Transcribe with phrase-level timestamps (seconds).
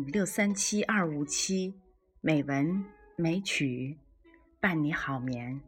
[0.00, 1.74] 六三七二五七
[2.20, 2.84] 美文
[3.14, 3.98] 美曲
[4.58, 5.60] 伴你好眠。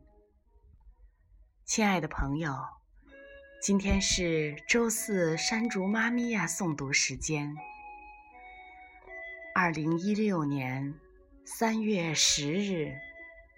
[1.64, 2.54] 亲爱的朋友，
[3.60, 7.54] 今天是周四山竹妈咪呀诵读时间。
[9.54, 10.94] 二零一六年
[11.44, 12.92] 三月十日，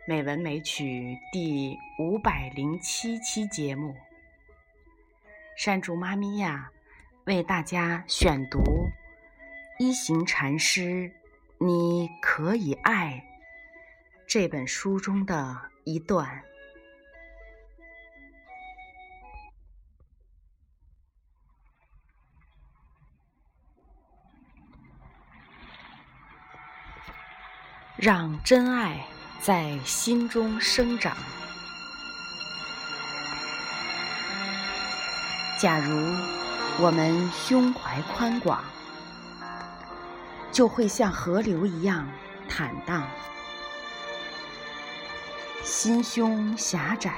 [0.09, 3.95] 美文美曲第五百零七期节目，
[5.56, 6.70] 山竹妈咪呀
[7.25, 8.61] 为大家选读。
[9.79, 10.80] 一行禅师
[11.59, 13.23] 《你可以爱》
[14.27, 16.43] 这本书中的一段，
[27.97, 29.06] 让真爱
[29.43, 31.15] 在心中生长。
[35.61, 35.95] 假如
[36.83, 38.65] 我们胸怀宽广。
[40.57, 42.11] 就会像河流一样
[42.49, 43.07] 坦荡，
[45.62, 47.12] 心胸狭窄，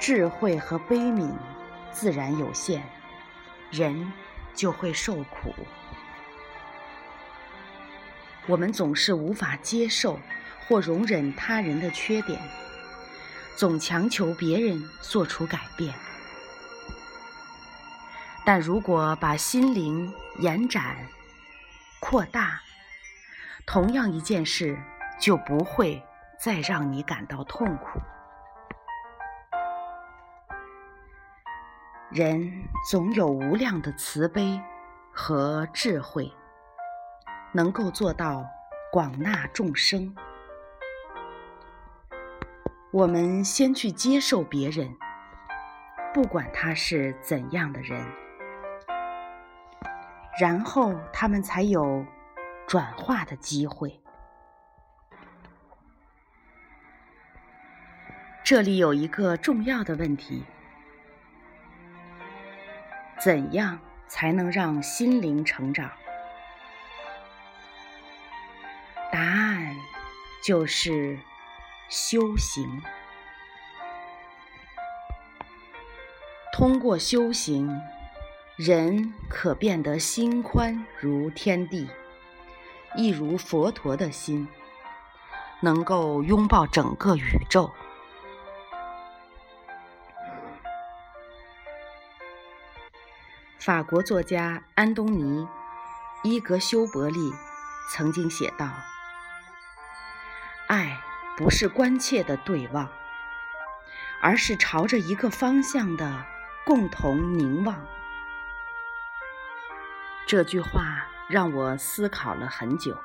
[0.00, 1.30] 智慧和悲悯
[1.92, 2.82] 自然有限，
[3.70, 4.10] 人
[4.54, 5.54] 就会受苦。
[8.46, 10.18] 我们总是无法接受
[10.66, 12.40] 或容忍他人的缺点，
[13.56, 15.94] 总强求别人做出改变。
[18.42, 20.96] 但如果把心灵延展、
[22.00, 22.60] 扩大，
[23.66, 24.78] 同样一件事
[25.20, 26.02] 就不会
[26.38, 28.00] 再让你感到痛苦。
[32.10, 34.60] 人总有无量的慈悲
[35.12, 36.30] 和智慧，
[37.52, 38.44] 能够做到
[38.90, 40.14] 广纳众生。
[42.90, 44.94] 我们先去接受别人，
[46.12, 48.21] 不管他是怎样的人。
[50.42, 52.04] 然后他们才有
[52.66, 54.02] 转化的机会。
[58.42, 60.44] 这里有一个重要的问题：
[63.20, 65.92] 怎样才能让心灵成长？
[69.12, 69.76] 答案
[70.44, 71.20] 就是
[71.88, 72.82] 修行。
[76.52, 77.80] 通过修行。
[78.56, 81.88] 人可变得心宽如天地，
[82.94, 84.46] 亦如佛陀的心，
[85.60, 87.72] 能够拥抱整个宇宙。
[93.58, 95.40] 法国作家安东尼·
[96.22, 97.32] 伊格修伯利
[97.90, 98.68] 曾经写道
[100.68, 101.00] ：“爱
[101.38, 102.86] 不是关切的对望，
[104.20, 106.26] 而是朝着一个方向的
[106.66, 107.74] 共同凝望。”
[110.32, 112.96] 这句话让我思考了很久。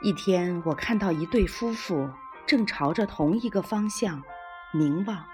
[0.00, 2.08] 一天，我看到一对夫妇
[2.46, 4.22] 正朝着同一个方向
[4.72, 5.26] 凝望，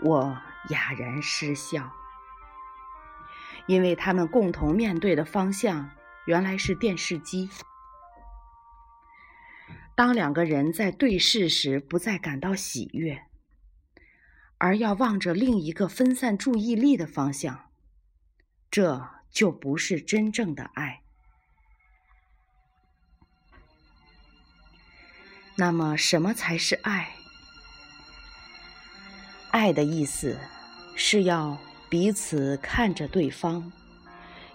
[0.00, 1.90] 我哑然失笑，
[3.64, 5.88] 因为他们共同面对的方向
[6.26, 7.48] 原来是电视机。
[9.94, 13.22] 当两个人在对视时，不再感到喜悦，
[14.58, 17.65] 而要望着另一个分散注意力的方向。
[18.70, 21.02] 这就不是真正的爱。
[25.56, 27.14] 那么，什么才是爱？
[29.50, 30.38] 爱的意思
[30.94, 31.56] 是要
[31.88, 33.72] 彼此看着对方，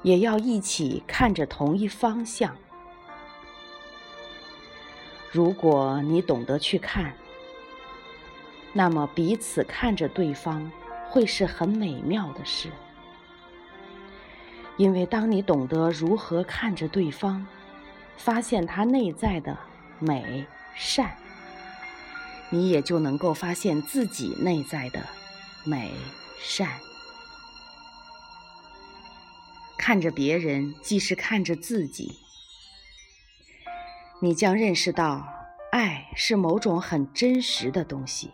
[0.03, 2.55] 也要一起看着同一方向。
[5.31, 7.15] 如果你懂得去看，
[8.73, 10.71] 那么彼此看着对方
[11.09, 12.71] 会是很美妙的事。
[14.81, 17.45] 因为当你懂得如何看着对方，
[18.17, 19.55] 发现他内在的
[19.99, 21.15] 美善，
[22.49, 25.05] 你也就能够发现自己内在的
[25.63, 25.91] 美
[26.39, 26.67] 善。
[29.77, 32.17] 看着别人，既是看着自己，
[34.19, 35.27] 你将认识到，
[35.71, 38.31] 爱是某种很真实的东西。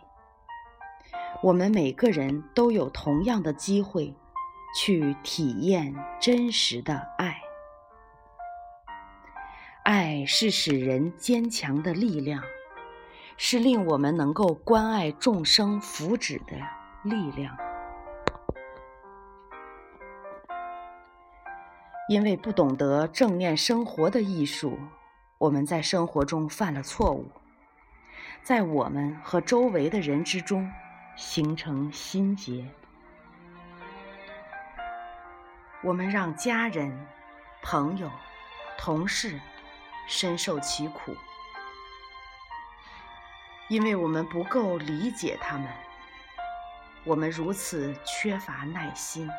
[1.42, 4.14] 我们每个人都有同样的机会。
[4.76, 7.40] 去体验真实的爱，
[9.82, 12.42] 爱是使人坚强的力量，
[13.36, 16.56] 是令我们能够关爱众生福祉的
[17.02, 17.56] 力量。
[22.08, 24.78] 因为不懂得正面生活的艺术，
[25.38, 27.30] 我们在生活中犯了错误，
[28.42, 30.70] 在我们和周围的人之中
[31.16, 32.66] 形成心结。
[35.80, 37.06] 我们让家人、
[37.62, 38.10] 朋友、
[38.76, 39.40] 同事
[40.08, 41.14] 深受其苦，
[43.68, 45.68] 因为我们不够理解他们，
[47.04, 49.30] 我们如此缺乏耐心。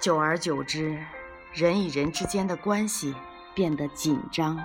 [0.00, 1.04] 久而久之，
[1.52, 3.12] 人与人之间的关系
[3.54, 4.56] 变得紧张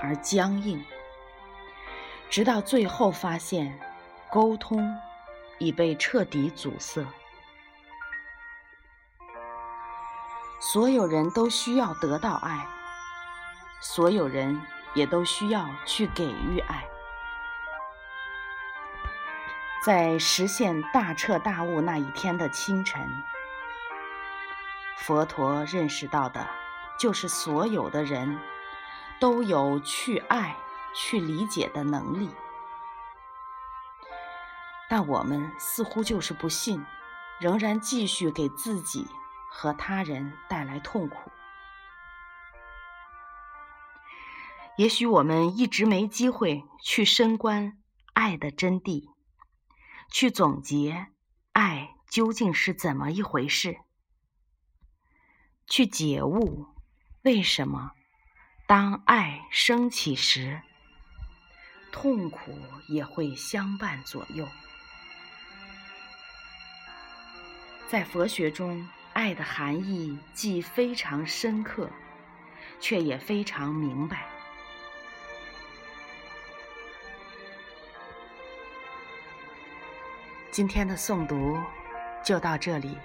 [0.00, 0.84] 而僵硬，
[2.28, 3.76] 直到最后发现，
[4.30, 4.96] 沟通
[5.58, 7.04] 已被彻底阻塞。
[10.62, 12.68] 所有人都需要得到爱，
[13.80, 14.60] 所有人
[14.92, 16.84] 也都需要去给予爱。
[19.82, 23.10] 在实现大彻大悟那一天的清晨。
[24.98, 26.46] 佛陀认识到的，
[26.98, 28.38] 就是所有的人
[29.18, 30.54] 都有去爱、
[30.94, 32.28] 去理解的能力，
[34.90, 36.84] 但我们似乎就是不信，
[37.38, 39.08] 仍然继续给自己
[39.50, 41.30] 和他人带来痛苦。
[44.76, 47.78] 也许我们一直没机会去深观
[48.14, 49.10] 爱的真谛，
[50.10, 51.08] 去总结
[51.52, 53.76] 爱究竟是怎么一回事。
[55.66, 56.66] 去解悟，
[57.22, 57.90] 为什么
[58.66, 60.62] 当爱升起时，
[61.92, 62.56] 痛苦
[62.88, 64.48] 也会相伴左右？
[67.86, 71.90] 在佛学中，爱的含义既非常深刻，
[72.78, 74.26] 却也非常明白。
[80.50, 81.58] 今天的诵读
[82.24, 82.96] 就到这里。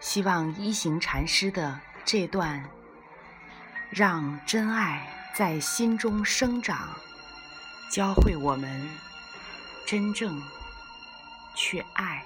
[0.00, 2.62] 希望一行禅师的这段
[3.90, 6.88] “让真爱在心中生长”，
[7.90, 8.88] 教会我们
[9.86, 10.40] 真正
[11.54, 12.24] 去爱。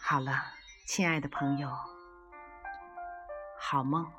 [0.00, 0.44] 好了，
[0.86, 1.70] 亲爱的朋友，
[3.58, 4.10] 好梦。